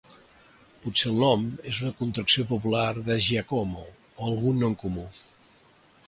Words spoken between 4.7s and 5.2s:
comú.